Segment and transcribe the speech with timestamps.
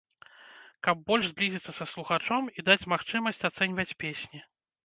[0.87, 4.39] Каб больш зблізіцца са слухачом і даць магчымасць ацэньваць песні.